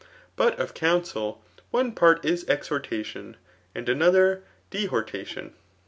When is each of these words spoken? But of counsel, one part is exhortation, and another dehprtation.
But 0.35 0.57
of 0.59 0.73
counsel, 0.73 1.45
one 1.69 1.91
part 1.91 2.25
is 2.25 2.43
exhortation, 2.49 3.37
and 3.75 3.87
another 3.87 4.43
dehprtation. 4.71 5.51